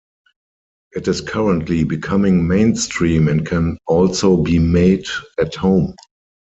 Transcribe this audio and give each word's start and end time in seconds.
It 0.93 1.07
is 1.07 1.21
currently 1.21 1.83
becoming 1.83 2.47
mainstream 2.47 3.27
and 3.27 3.45
can 3.45 3.77
also 3.85 4.35
be 4.35 4.57
made 4.57 5.05
at 5.39 5.53
home. 5.53 5.93